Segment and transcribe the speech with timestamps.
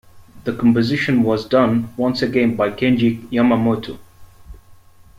[0.45, 3.99] The composition was done once again by Kenji Yamamoto.